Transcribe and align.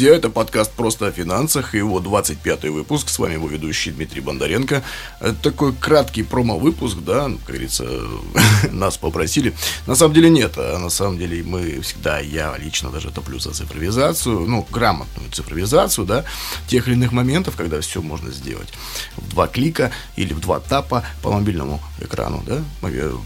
друзья, 0.00 0.16
это 0.16 0.30
подкаст 0.30 0.72
«Просто 0.72 1.08
о 1.08 1.12
финансах» 1.12 1.74
и 1.74 1.76
его 1.76 2.00
25-й 2.00 2.70
выпуск. 2.70 3.10
С 3.10 3.18
вами 3.18 3.34
его 3.34 3.48
ведущий 3.48 3.90
Дмитрий 3.90 4.22
Бондаренко. 4.22 4.82
Это 5.20 5.34
такой 5.34 5.74
краткий 5.74 6.22
промо-выпуск, 6.22 6.96
да, 7.04 7.28
ну, 7.28 7.36
как 7.36 7.48
говорится, 7.48 7.84
нас 8.70 8.96
попросили. 8.96 9.52
На 9.86 9.94
самом 9.94 10.14
деле 10.14 10.30
нет, 10.30 10.54
а 10.56 10.78
на 10.78 10.88
самом 10.88 11.18
деле 11.18 11.42
мы 11.42 11.82
всегда, 11.82 12.18
я 12.18 12.56
лично 12.56 12.88
даже 12.88 13.10
топлю 13.10 13.38
за 13.38 13.52
цифровизацию, 13.52 14.40
ну, 14.40 14.66
грамотную 14.70 15.30
цифровизацию, 15.32 16.06
да, 16.06 16.24
тех 16.66 16.88
или 16.88 16.94
иных 16.94 17.12
моментов, 17.12 17.56
когда 17.56 17.78
все 17.82 18.00
можно 18.00 18.30
сделать 18.30 18.70
в 19.18 19.28
два 19.28 19.48
клика 19.48 19.92
или 20.16 20.32
в 20.32 20.40
два 20.40 20.60
тапа 20.60 21.04
по 21.20 21.30
мобильному 21.30 21.78
экрану, 22.00 22.42
да, 22.46 22.62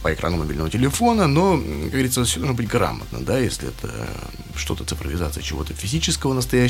по 0.03 0.13
экрану 0.13 0.39
мобильного 0.39 0.71
телефона, 0.71 1.29
но, 1.29 1.57
как 1.57 1.91
говорится, 1.93 2.25
все 2.25 2.41
должно 2.41 2.57
быть 2.57 2.67
грамотно, 2.67 3.21
да, 3.21 3.39
если 3.39 3.69
это 3.69 4.09
что-то 4.57 4.85
цифровизация 4.85 5.41
чего-то 5.41 5.73
физического, 5.73 6.35
настоящего 6.35 6.64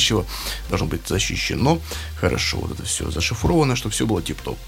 должно 0.69 0.87
быть 0.87 1.07
защищено 1.07 1.81
хорошо, 2.21 2.59
вот 2.59 2.73
это 2.73 2.85
все 2.85 3.11
зашифровано, 3.11 3.77
чтобы 3.77 3.93
все 3.93 4.07
было 4.07 4.23
тип-топ. 4.23 4.59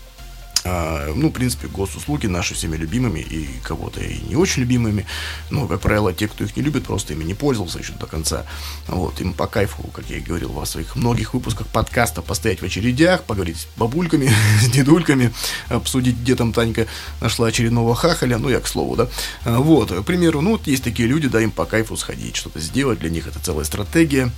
А, 0.69 1.13
ну, 1.15 1.29
в 1.29 1.33
принципе, 1.33 1.69
госуслуги 1.69 2.27
наши 2.27 2.55
всеми 2.55 2.77
любимыми 2.77 3.21
и 3.21 3.49
кого-то 3.63 4.01
и 4.01 4.19
не 4.29 4.35
очень 4.35 4.63
любимыми. 4.63 5.07
Но, 5.51 5.69
как 5.69 5.81
правило, 5.81 6.13
те, 6.13 6.27
кто 6.27 6.43
их 6.43 6.57
не 6.57 6.63
любит, 6.63 6.85
просто 6.85 7.13
ими 7.13 7.23
не 7.23 7.35
пользовался 7.35 7.79
еще 7.79 7.93
до 7.93 8.07
конца. 8.07 8.45
Вот, 8.89 9.21
им 9.21 9.33
по 9.33 9.47
кайфу, 9.47 9.85
как 9.95 10.07
я 10.11 10.17
и 10.17 10.21
говорил 10.21 10.51
во 10.51 10.67
своих 10.67 10.97
многих 10.97 11.35
выпусках 11.35 11.69
подкаста, 11.69 12.21
постоять 12.21 12.63
в 12.63 12.65
очередях, 12.65 13.23
поговорить 13.23 13.59
с 13.59 13.67
бабульками, 13.79 14.29
с 14.61 14.69
дедульками, 14.69 15.33
обсудить, 15.69 16.17
где 16.17 16.35
там 16.35 16.53
Танька 16.53 16.87
нашла 17.21 17.47
очередного 17.47 17.95
хахаля, 17.95 18.39
ну, 18.39 18.49
я 18.49 18.61
к 18.61 18.67
слову, 18.67 18.97
да. 18.97 19.09
А, 19.45 19.61
вот, 19.61 19.93
к 19.93 20.03
примеру, 20.03 20.41
ну, 20.41 20.53
вот 20.53 20.67
есть 20.67 20.83
такие 20.83 21.09
люди, 21.09 21.29
да, 21.29 21.41
им 21.41 21.53
по 21.53 21.65
кайфу 21.65 21.97
сходить, 21.97 22.35
что-то 22.35 22.59
сделать, 22.59 22.99
для 22.99 23.11
них 23.11 23.29
это 23.29 23.39
целая 23.39 23.65
стратегия, 23.65 24.33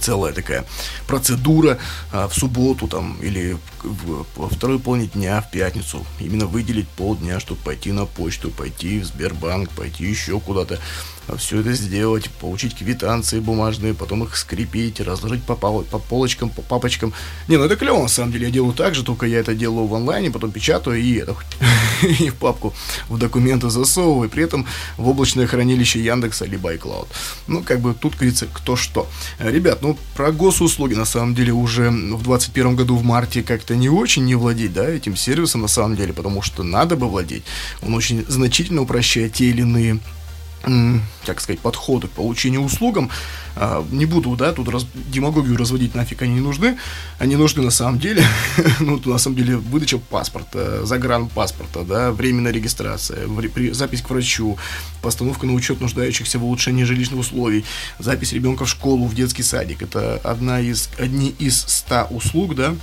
целая 0.00 0.32
такая 0.32 0.64
процедура 1.06 1.78
а, 2.12 2.28
в 2.28 2.34
субботу 2.34 2.88
там 2.88 3.16
или 3.22 3.56
в, 3.82 4.26
во 4.36 4.48
второй 4.48 4.78
половине 4.78 5.08
дня 5.08 5.40
в 5.40 5.50
пятницу 5.50 6.06
именно 6.20 6.46
выделить 6.46 6.88
полдня, 6.88 7.40
чтобы 7.40 7.60
пойти 7.62 7.92
на 7.92 8.06
почту, 8.06 8.50
пойти 8.50 9.00
в 9.00 9.06
Сбербанк, 9.06 9.70
пойти 9.70 10.04
еще 10.04 10.40
куда-то 10.40 10.78
все 11.36 11.60
это 11.60 11.72
сделать, 11.74 12.30
получить 12.30 12.76
квитанции 12.76 13.40
бумажные, 13.40 13.94
потом 13.94 14.24
их 14.24 14.36
скрепить, 14.36 15.00
разложить 15.00 15.42
по, 15.44 15.56
пол, 15.56 15.82
по 15.82 15.98
полочкам, 15.98 16.48
по 16.48 16.62
папочкам. 16.62 17.12
Не, 17.48 17.56
ну 17.56 17.64
это 17.64 17.76
клево, 17.76 18.02
на 18.02 18.08
самом 18.08 18.32
деле, 18.32 18.46
я 18.46 18.52
делаю 18.52 18.72
так 18.72 18.94
же, 18.94 19.04
только 19.04 19.26
я 19.26 19.40
это 19.40 19.54
делаю 19.54 19.86
в 19.86 19.94
онлайне, 19.94 20.30
потом 20.30 20.52
печатаю 20.52 20.98
и 20.98 21.14
это 21.16 21.36
и 22.20 22.30
в 22.30 22.34
папку 22.34 22.74
в 23.08 23.18
документы 23.18 23.70
засовываю, 23.70 24.28
при 24.28 24.44
этом 24.44 24.66
в 24.96 25.08
облачное 25.08 25.46
хранилище 25.46 26.02
Яндекса 26.02 26.44
либо 26.44 26.74
iCloud. 26.74 27.08
Ну, 27.46 27.62
как 27.62 27.80
бы 27.80 27.94
тут, 27.94 28.14
говорится, 28.14 28.46
кто 28.52 28.76
что. 28.76 29.08
Ребят, 29.38 29.82
ну, 29.82 29.96
про 30.14 30.32
госуслуги, 30.32 30.94
на 30.94 31.04
самом 31.04 31.34
деле, 31.34 31.52
уже 31.52 31.90
в 31.90 32.22
2021 32.22 32.76
году 32.76 32.96
в 32.96 33.04
марте 33.04 33.42
как-то 33.42 33.76
не 33.76 33.88
очень 33.88 34.24
не 34.24 34.34
владеть, 34.34 34.72
да, 34.72 34.88
этим 34.88 35.16
сервисом, 35.16 35.62
на 35.62 35.68
самом 35.68 35.96
деле, 35.96 36.12
потому 36.12 36.42
что 36.42 36.62
надо 36.62 36.96
бы 36.96 37.08
владеть. 37.08 37.44
Он 37.82 37.94
очень 37.94 38.24
значительно 38.28 38.82
упрощает 38.82 39.34
те 39.34 39.46
или 39.46 39.62
иные 39.62 40.00
как 41.24 41.40
сказать, 41.40 41.60
подходы 41.60 42.08
к 42.08 42.10
получению 42.10 42.62
услугам. 42.62 43.10
А, 43.54 43.84
не 43.90 44.06
буду, 44.06 44.36
да, 44.36 44.52
тут 44.52 44.68
раз, 44.68 44.86
демагогию 44.94 45.56
разводить 45.56 45.94
нафиг 45.94 46.22
они 46.22 46.34
не 46.34 46.40
нужны. 46.40 46.78
Они 47.18 47.36
нужны 47.36 47.62
на 47.62 47.70
самом 47.70 47.98
деле. 47.98 48.24
ну, 48.80 49.00
на 49.04 49.18
самом 49.18 49.36
деле, 49.36 49.56
выдача 49.56 49.98
паспорта, 49.98 50.84
загранпаспорта, 50.84 51.84
да, 51.84 52.12
временная 52.12 52.52
регистрация, 52.52 53.26
запись 53.72 54.02
к 54.02 54.10
врачу, 54.10 54.58
постановка 55.02 55.46
на 55.46 55.54
учет 55.54 55.80
нуждающихся 55.80 56.38
в 56.38 56.44
улучшении 56.44 56.84
жилищных 56.84 57.20
условий, 57.20 57.64
запись 57.98 58.32
ребенка 58.32 58.64
в 58.64 58.68
школу, 58.68 59.06
в 59.06 59.14
детский 59.14 59.42
садик. 59.42 59.82
Это 59.82 60.20
одна 60.24 60.60
из, 60.60 60.90
одни 60.98 61.34
из 61.38 61.60
ста 61.60 62.06
услуг, 62.10 62.54
да, 62.54 62.74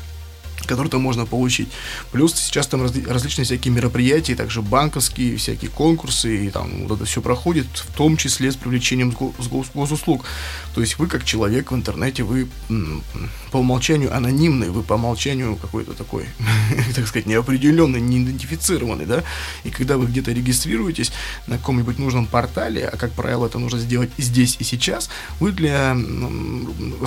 который 0.66 0.90
там 0.90 1.02
можно 1.02 1.26
получить. 1.26 1.70
Плюс 2.12 2.34
сейчас 2.36 2.68
там 2.68 2.82
разли- 2.84 3.08
различные 3.10 3.46
всякие 3.46 3.74
мероприятия, 3.74 4.36
также 4.36 4.62
банковские, 4.62 5.38
всякие 5.38 5.70
конкурсы, 5.72 6.46
и 6.46 6.50
там 6.50 6.88
вот 6.88 6.98
это 6.98 7.06
все 7.06 7.22
проходит, 7.22 7.68
в 7.74 7.96
том 7.96 8.18
числе 8.18 8.52
с 8.52 8.56
привлечением 8.56 9.12
с, 9.12 9.16
гос- 9.48 9.68
госуслуг. 9.74 10.26
То 10.74 10.82
есть 10.82 11.00
вы 11.00 11.08
как 11.08 11.24
человек 11.24 11.72
в 11.72 11.76
интернете, 11.76 12.24
вы 12.24 12.48
м- 12.70 13.04
по 13.52 13.58
умолчанию 13.58 14.16
анонимный, 14.16 14.70
вы 14.70 14.84
по 14.84 14.94
умолчанию 14.94 15.56
какой-то 15.56 15.94
такой, 15.94 16.26
так 16.96 17.08
сказать, 17.08 17.26
неопределенный, 17.26 18.02
неидентифицированный, 18.02 19.06
да, 19.06 19.24
и 19.64 19.70
когда 19.70 19.98
вы 19.98 20.06
где-то 20.08 20.32
регистрируетесь 20.32 21.12
на 21.48 21.58
каком-нибудь 21.58 21.98
нужном 22.00 22.26
портале, 22.26 22.86
а 22.88 22.98
как 22.98 23.12
правило 23.12 23.46
это 23.46 23.60
нужно 23.60 23.80
сделать 23.80 24.10
здесь 24.18 24.58
и 24.60 24.64
сейчас, 24.64 25.10
вы 25.40 25.52
для 25.52 25.96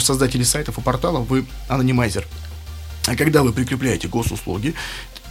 создателей 0.01 0.45
сайтов 0.45 0.79
и 0.79 0.81
порталов, 0.81 1.29
вы 1.29 1.45
анонимайзер, 1.69 2.27
а 3.09 3.17
когда 3.17 3.43
вы 3.43 3.53
прикрепляете 3.53 4.07
госуслуги, 4.07 4.75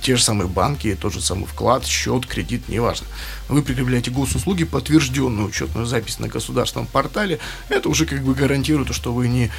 те 0.01 0.15
же 0.15 0.23
самые 0.23 0.47
банки, 0.47 0.97
тот 0.99 1.13
же 1.13 1.21
самый 1.21 1.45
вклад, 1.45 1.85
счет, 1.85 2.25
кредит, 2.25 2.69
неважно. 2.69 3.07
Вы 3.49 3.61
прикрепляете 3.61 4.09
госуслуги, 4.09 4.63
подтвержденную 4.63 5.47
учетную 5.47 5.85
запись 5.85 6.19
на 6.19 6.27
государственном 6.27 6.87
портале, 6.87 7.39
это 7.69 7.89
уже 7.89 8.05
как 8.05 8.23
бы 8.23 8.33
гарантирует, 8.33 8.93
что 8.95 9.13
вы 9.13 9.27
не 9.27 9.51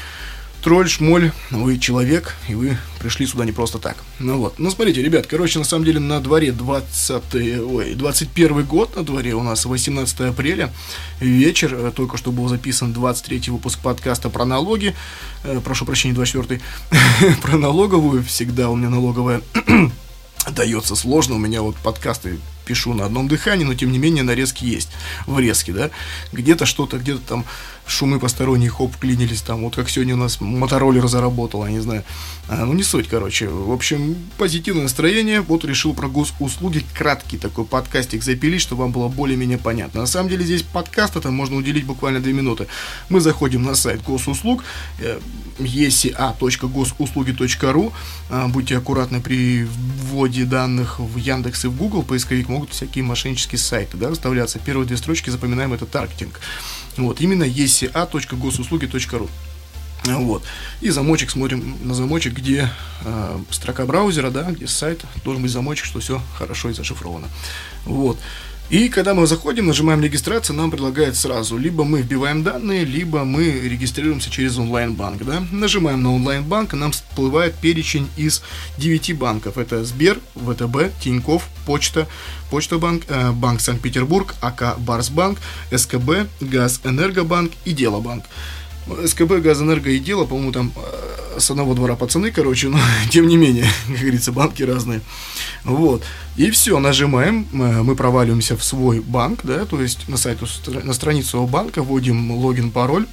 тролль, 0.63 0.89
шмоль, 0.89 1.33
вы 1.51 1.79
человек, 1.79 2.35
и 2.49 2.55
вы 2.55 2.77
пришли 3.01 3.27
сюда 3.27 3.45
не 3.45 3.53
просто 3.53 3.79
так. 3.79 3.97
Ну 4.19 4.39
вот. 4.39 4.59
Ну, 4.59 4.71
смотрите, 4.71 5.03
ребят, 5.03 5.27
короче, 5.27 5.59
на 5.59 5.65
самом 5.65 5.85
деле 5.85 6.01
на 6.01 6.21
дворе 6.21 6.53
20, 6.53 7.35
ой, 7.61 7.95
21 7.95 8.65
год 8.65 8.97
на 8.97 9.05
дворе, 9.05 9.35
у 9.35 9.43
нас 9.43 9.65
18 9.65 10.21
апреля, 10.21 10.73
вечер, 11.21 11.75
э, 11.75 11.93
только 11.95 12.17
что 12.17 12.33
был 12.33 12.49
записан 12.49 12.93
23 12.93 13.51
выпуск 13.51 13.79
подкаста 13.81 14.31
про 14.31 14.45
налоги, 14.45 14.95
э, 15.45 15.61
прошу 15.65 15.85
прощения, 15.85 16.15
24 16.15 16.61
про 17.43 17.57
налоговую, 17.57 18.25
всегда 18.25 18.69
у 18.71 18.77
меня 18.77 18.91
налоговая 18.91 19.43
дается 20.51 20.97
сложно, 20.97 21.37
у 21.37 21.39
меня 21.39 21.63
вот 21.63 21.77
подкасты 21.77 22.39
пишу 22.69 22.93
на 22.93 23.07
одном 23.07 23.29
дыхании, 23.29 23.65
но 23.65 23.75
тем 23.75 23.91
не 23.91 23.99
менее 23.99 24.23
нарезки 24.23 24.65
есть, 24.65 24.91
врезки, 25.27 25.71
да, 25.71 25.91
где-то 26.33 26.67
что-то, 26.67 26.99
где-то 26.99 27.21
там 27.21 27.45
шумы 27.87 28.21
посторонние, 28.21 28.69
хоп, 28.69 28.95
клинились 28.97 29.41
там, 29.41 29.63
вот 29.63 29.75
как 29.75 29.89
сегодня 29.89 30.15
у 30.15 30.19
нас 30.19 30.41
мотороллер 30.41 31.09
заработал, 31.09 31.65
я 31.65 31.73
не 31.73 31.81
знаю, 31.81 32.05
а, 32.49 32.67
ну 32.67 32.75
не 32.75 32.83
суть, 32.83 33.09
короче, 33.09 33.49
в 33.49 33.73
общем, 33.73 34.17
позитивное 34.37 34.83
настроение, 34.83 35.41
вот 35.41 35.65
решил 35.65 35.95
про 35.95 36.09
госуслуги 36.09 36.85
краткий 36.95 37.39
такой 37.39 37.65
подкастик 37.65 38.23
запилить, 38.23 38.61
чтобы 38.61 38.83
вам 38.83 38.93
было 38.93 39.09
более-менее 39.09 39.59
понятно. 39.59 40.03
На 40.03 40.07
самом 40.07 40.29
деле 40.29 40.45
здесь 40.45 40.63
подкаст 40.63 41.17
это 41.17 41.31
можно 41.31 41.57
уделить 41.57 41.87
буквально 41.87 42.21
2 42.21 42.33
минуты. 42.33 42.67
Мы 43.09 43.21
заходим 43.21 43.63
на 43.63 43.75
сайт 43.75 44.03
госуслуг, 44.03 44.63
э, 45.01 45.19
esa.госуслуги.ру, 45.59 47.93
а, 48.31 48.49
будьте 48.49 48.77
аккуратны 48.77 49.21
при 49.21 49.67
вводе 50.09 50.45
данных 50.45 50.99
в 50.99 51.17
Яндекс 51.17 51.65
и 51.65 51.69
в 51.69 51.77
Google, 51.77 52.03
поисковик 52.03 52.49
могут 52.49 52.71
всякие 52.71 53.05
мошеннические 53.05 53.59
сайты, 53.59 53.97
да, 53.97 54.09
выставляться. 54.09 54.59
Первые 54.59 54.87
две 54.87 54.97
строчки 54.97 55.31
запоминаем, 55.31 55.73
это 55.73 55.87
таргетинг. 55.87 56.41
Вот, 56.97 57.21
именно 57.21 57.45
esa.госуслуги.ру. 57.45 59.29
Вот. 60.05 60.43
И 60.81 60.91
замочек, 60.91 61.31
смотрим 61.31 61.77
на 61.83 61.95
замочек, 61.95 62.35
где 62.35 62.71
э, 63.05 63.39
строка 63.51 63.85
браузера, 63.85 64.31
да, 64.31 64.51
где 64.51 64.67
сайт, 64.67 65.05
должен 65.25 65.43
быть 65.43 65.51
замочек, 65.51 65.85
что 65.85 66.01
все 66.01 66.23
хорошо 66.37 66.71
и 66.71 66.73
зашифровано. 66.73 67.29
Вот. 67.85 68.19
И 68.71 68.91
когда 68.91 69.15
мы 69.15 69.27
заходим, 69.27 69.67
нажимаем 69.67 70.03
регистрацию, 70.03 70.55
нам 70.55 70.71
предлагают 70.71 71.17
сразу, 71.17 71.57
либо 71.57 71.85
мы 71.85 72.03
вбиваем 72.03 72.43
данные, 72.43 72.85
либо 72.85 73.25
мы 73.25 73.45
регистрируемся 73.51 74.31
через 74.31 74.59
онлайн-банк. 74.59 75.25
Да? 75.25 75.43
Нажимаем 75.51 76.03
на 76.03 76.15
онлайн-банк, 76.15 76.75
и 76.75 76.77
нам 76.77 76.93
всплывает 76.93 77.55
перечень 77.55 78.11
из 78.19 78.43
9 78.77 79.17
банков. 79.17 79.57
Это 79.57 79.87
Сбер, 79.87 80.19
ВТБ, 80.35 80.93
Тиньков, 81.01 81.49
Почта, 81.65 82.07
Почта 82.51 82.77
Банк, 82.77 83.05
э, 83.09 83.33
Банк 83.33 83.63
Санкт-Петербург, 83.63 84.35
АК 84.43 84.79
Барсбанк, 84.79 85.39
СКБ, 85.75 86.29
Газ 86.43 86.83
Энергобанк 86.85 87.53
и 87.65 87.73
Делобанк. 87.73 88.25
СКБ, 89.07 89.41
Газэнерго 89.41 89.91
и 89.91 89.99
Дело, 89.99 90.27
по-моему, 90.27 90.53
там 90.53 90.73
э, 90.77 91.08
с 91.41 91.51
одного 91.51 91.75
двора 91.75 91.97
пацаны, 91.97 92.31
короче, 92.31 92.69
но 92.69 92.79
тем 93.11 93.27
не 93.27 93.37
менее, 93.37 93.67
как 93.89 93.99
говорится, 93.99 94.33
банки 94.33 94.63
разные. 94.63 95.01
Вот. 95.65 96.05
И 96.37 96.51
все, 96.51 96.79
нажимаем, 96.79 97.47
э, 97.53 97.83
мы 97.83 97.95
проваливаемся 97.97 98.57
в 98.57 98.65
свой 98.65 99.01
банк, 99.01 99.41
да, 99.43 99.65
то 99.65 99.81
есть 99.81 100.09
на 100.09 100.17
сайту, 100.17 100.47
на 100.67 100.93
страницу 100.93 101.45
банка 101.47 101.83
вводим 101.83 102.31
логин, 102.31 102.71
пароль, 102.71 103.07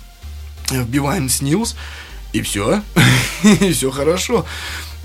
вбиваем 0.72 1.30
СНИЛС, 1.30 1.76
и 2.34 2.42
все, 2.42 2.82
и 3.44 3.72
все 3.72 3.92
хорошо. 3.92 4.46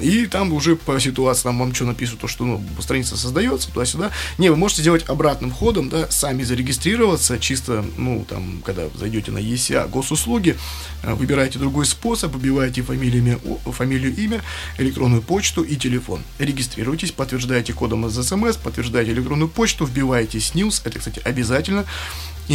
И 0.00 0.26
там 0.26 0.52
уже 0.52 0.76
по 0.76 0.98
ситуации 1.00 1.44
там 1.44 1.58
вам 1.58 1.74
что 1.74 1.84
написано, 1.84 2.18
то, 2.18 2.28
что 2.28 2.44
ну, 2.44 2.62
страница 2.80 3.16
создается 3.16 3.70
туда-сюда. 3.72 4.10
Не, 4.38 4.50
вы 4.50 4.56
можете 4.56 4.82
сделать 4.82 5.08
обратным 5.08 5.50
ходом, 5.50 5.88
да, 5.88 6.10
сами 6.10 6.42
зарегистрироваться, 6.42 7.38
чисто, 7.38 7.84
ну, 7.96 8.24
там, 8.28 8.62
когда 8.64 8.88
зайдете 8.94 9.30
на 9.30 9.38
ESA 9.38 9.88
госуслуги, 9.88 10.56
э, 11.02 11.14
выбираете 11.14 11.58
другой 11.58 11.86
способ, 11.86 12.32
выбиваете 12.32 12.82
фамилию, 12.82 13.40
фамилию, 13.66 14.14
имя, 14.16 14.42
электронную 14.78 15.22
почту 15.22 15.62
и 15.62 15.76
телефон. 15.76 16.22
Регистрируйтесь, 16.38 17.12
подтверждаете 17.12 17.72
кодом 17.72 18.06
из 18.06 18.14
СМС, 18.14 18.56
подтверждаете 18.56 19.12
электронную 19.12 19.48
почту, 19.48 19.84
вбиваете 19.84 20.40
СНИЛС, 20.40 20.82
это, 20.84 20.98
кстати, 20.98 21.20
обязательно. 21.24 21.84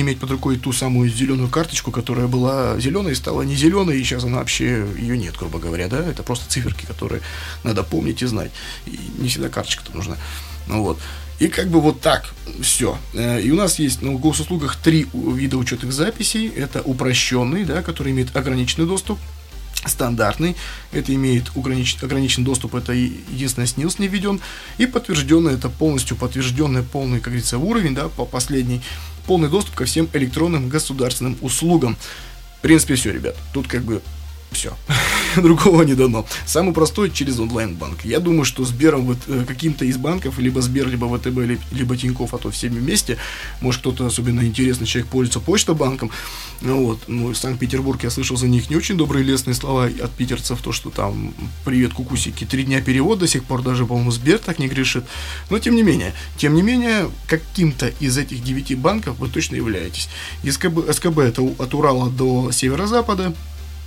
Иметь 0.01 0.19
под 0.19 0.31
рукой 0.31 0.57
ту 0.57 0.73
самую 0.73 1.09
зеленую 1.09 1.49
карточку, 1.49 1.91
которая 1.91 2.27
была 2.27 2.79
зеленой, 2.79 3.15
стала 3.15 3.41
не 3.43 3.55
зеленой, 3.55 3.99
и 3.99 4.03
сейчас 4.03 4.23
она 4.23 4.37
вообще, 4.37 4.85
ее 4.97 5.17
нет, 5.17 5.35
грубо 5.37 5.59
говоря, 5.59 5.87
да, 5.87 5.99
это 5.99 6.23
просто 6.23 6.49
циферки, 6.49 6.85
которые 6.85 7.21
надо 7.63 7.83
помнить 7.83 8.21
и 8.21 8.25
знать. 8.25 8.51
И 8.85 8.99
не 9.19 9.29
всегда 9.29 9.49
карточка-то 9.49 9.95
нужна. 9.95 10.17
Ну 10.67 10.83
вот. 10.83 10.99
И 11.39 11.47
как 11.47 11.67
бы 11.67 11.81
вот 11.81 11.99
так 11.99 12.33
все. 12.61 12.97
Э, 13.13 13.41
и 13.41 13.51
у 13.51 13.55
нас 13.55 13.79
есть 13.79 14.01
на 14.01 14.13
госуслугах 14.13 14.77
три 14.77 15.05
вида 15.13 15.57
учетных 15.57 15.91
записей. 15.91 16.47
Это 16.47 16.81
упрощенный, 16.81 17.65
да, 17.65 17.81
который 17.81 18.13
имеет 18.13 18.35
ограниченный 18.35 18.87
доступ 18.87 19.19
стандартный, 19.85 20.55
это 20.91 21.13
имеет 21.13 21.51
ограничен, 21.55 21.99
ограниченный 22.01 22.45
доступ, 22.45 22.75
это 22.75 22.93
единственное 22.93 23.67
СНИЛС 23.67 23.99
не 23.99 24.07
введен, 24.07 24.41
и 24.77 24.85
подтвержденный, 24.85 25.53
это 25.53 25.69
полностью 25.69 26.17
подтвержденный 26.17 26.83
полный, 26.83 27.19
как 27.19 27.25
говорится, 27.25 27.57
уровень, 27.57 27.93
да, 27.93 28.09
по 28.09 28.25
последний, 28.25 28.81
полный 29.25 29.49
доступ 29.49 29.75
ко 29.75 29.85
всем 29.85 30.09
электронным 30.13 30.69
государственным 30.69 31.37
услугам. 31.41 31.97
В 32.59 32.61
принципе, 32.61 32.95
все, 32.95 33.11
ребят, 33.11 33.35
тут 33.53 33.67
как 33.67 33.83
бы 33.83 34.01
все. 34.51 34.75
Другого 35.41 35.83
не 35.83 35.95
дано. 35.95 36.25
Самый 36.45 36.73
простой 36.73 37.11
через 37.11 37.39
онлайн-банк. 37.39 38.05
Я 38.05 38.19
думаю, 38.19 38.45
что 38.45 38.63
Сбером 38.63 39.05
вот, 39.05 39.17
э, 39.27 39.43
каким-то 39.47 39.85
из 39.85 39.97
банков, 39.97 40.39
либо 40.39 40.61
Сбер, 40.61 40.87
либо 40.87 41.05
ВТБ, 41.05 41.59
либо 41.71 41.97
Тиньков, 41.97 42.33
а 42.33 42.37
то 42.37 42.51
всеми 42.51 42.79
вместе, 42.79 43.17
может 43.61 43.81
кто-то 43.81 44.05
особенно 44.05 44.41
интересный 44.45 44.87
человек 44.87 45.09
пользуется 45.09 45.39
почта-банком. 45.39 46.11
Ну, 46.61 46.85
вот, 46.85 46.99
ну, 47.07 47.33
Санкт-Петербург, 47.33 48.03
я 48.03 48.09
слышал 48.09 48.37
за 48.37 48.47
них 48.47 48.69
не 48.69 48.75
очень 48.75 48.97
добрые 48.97 49.23
лестные 49.23 49.55
слова 49.55 49.85
от 49.85 50.11
питерцев, 50.11 50.61
то, 50.61 50.71
что 50.71 50.89
там 50.89 51.33
привет, 51.65 51.93
кукусики, 51.93 52.45
три 52.45 52.63
дня 52.63 52.81
перевод 52.81 53.19
до 53.19 53.27
сих 53.27 53.43
пор, 53.43 53.61
даже, 53.61 53.85
по-моему, 53.85 54.11
Сбер 54.11 54.39
так 54.39 54.59
не 54.59 54.67
грешит. 54.67 55.03
Но, 55.49 55.59
тем 55.59 55.75
не 55.75 55.83
менее, 55.83 56.13
тем 56.37 56.53
не 56.53 56.61
менее, 56.61 57.09
каким-то 57.27 57.87
из 57.99 58.17
этих 58.17 58.43
девяти 58.43 58.75
банков 58.75 59.17
вы 59.19 59.27
точно 59.27 59.55
являетесь. 59.55 60.09
СКБ, 60.49 60.91
СКБ 60.91 61.19
это 61.19 61.41
от 61.41 61.73
Урала 61.73 62.09
до 62.09 62.51
северо-запада, 62.51 63.33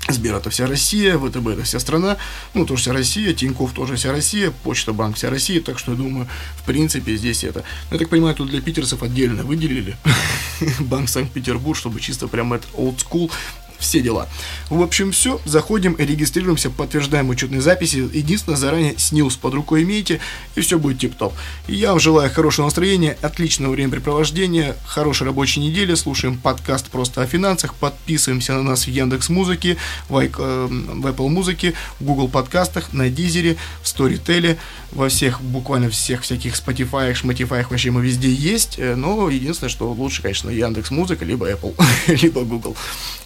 Сбер 0.09 0.37
это 0.37 0.49
вся 0.51 0.67
Россия, 0.67 1.19
ВТБ 1.19 1.49
это 1.49 1.63
вся 1.65 1.79
страна, 1.79 2.17
ну 2.55 2.65
тоже 2.65 2.83
вся 2.83 2.93
Россия, 2.93 3.35
Тиньков 3.35 3.73
тоже 3.73 3.97
вся 3.97 4.11
Россия, 4.11 4.51
Почта 4.63 4.93
Банк 4.93 5.17
вся 5.17 5.29
Россия, 5.29 5.61
так 5.61 5.79
что 5.79 5.93
я 5.93 5.99
думаю, 5.99 6.27
в 6.57 6.65
принципе 6.65 7.17
здесь 7.17 7.45
это. 7.45 7.63
Ну, 7.91 7.97
я 7.97 7.99
так 7.99 8.09
понимаю, 8.09 8.35
тут 8.35 8.49
для 8.49 8.63
питерцев 8.63 9.03
отдельно 9.03 9.43
выделили 9.43 9.97
Банк 10.81 11.09
Санкт-Петербург, 11.09 11.77
чтобы 11.77 12.01
чисто 12.01 12.27
прям 12.27 12.55
это 12.55 12.67
old 12.75 12.97
school 12.97 13.31
все 13.79 14.01
дела. 14.01 14.29
В 14.71 14.83
общем, 14.83 15.13
все. 15.13 15.41
Заходим, 15.45 15.97
регистрируемся, 15.99 16.71
подтверждаем 16.71 17.29
учетные 17.29 17.61
записи. 17.61 17.97
Единственное, 18.13 18.57
заранее 18.57 18.95
снилс 18.99 19.37
под 19.37 19.55
рукой 19.55 19.83
имейте, 19.85 20.21
и 20.55 20.61
все 20.61 20.79
будет 20.79 20.99
тип-топ. 20.99 21.33
я 21.69 21.91
вам 21.91 22.01
желаю 22.01 22.31
хорошего 22.31 22.67
настроения, 22.67 23.17
отличного 23.23 23.73
времяпрепровождения, 23.73 24.77
хорошей 24.85 25.27
рабочей 25.27 25.61
недели. 25.61 25.95
Слушаем 25.95 26.39
подкаст 26.39 26.89
просто 26.91 27.23
о 27.23 27.27
финансах. 27.27 27.75
Подписываемся 27.75 28.55
на 28.55 28.63
нас 28.63 28.87
в 28.87 28.89
Яндекс 28.89 29.29
Музыке, 29.29 29.77
в, 30.09 30.19
э, 30.19 30.29
в 30.29 31.07
Apple 31.07 31.29
Музыке, 31.29 31.75
в 32.01 32.05
Google 32.05 32.29
подкастах, 32.29 32.93
на 32.93 33.09
Дизере, 33.09 33.57
в 33.83 33.87
Storytel, 33.87 34.59
во 34.93 35.09
всех, 35.09 35.41
буквально 35.43 35.91
всех 35.91 36.23
всяких 36.23 36.55
Spotify, 36.55 37.15
Шматифай, 37.15 37.65
вообще 37.69 37.91
мы 37.91 38.03
везде 38.03 38.33
есть. 38.33 38.79
Э, 38.79 38.95
но 38.95 39.29
единственное, 39.31 39.71
что 39.71 39.91
лучше, 39.93 40.23
конечно, 40.23 40.51
Яндекс 40.51 40.91
Музыка, 40.91 41.25
либо 41.25 41.51
Apple, 41.51 41.75
либо 42.23 42.43
Google. 42.43 42.77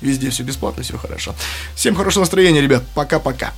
Везде 0.00 0.30
все 0.42 0.46
бесплатно, 0.46 0.82
все 0.82 0.98
хорошо. 0.98 1.34
Всем 1.74 1.94
хорошего 1.94 2.22
настроения, 2.22 2.60
ребят. 2.60 2.82
Пока-пока. 2.94 3.52